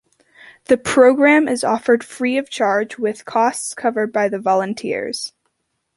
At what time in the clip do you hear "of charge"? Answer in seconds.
2.39-2.97